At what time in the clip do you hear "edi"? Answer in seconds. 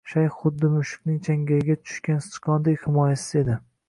3.43-3.59